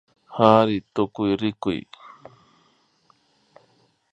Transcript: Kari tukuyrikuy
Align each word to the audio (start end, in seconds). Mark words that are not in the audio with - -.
Kari 0.33 0.77
tukuyrikuy 0.93 1.79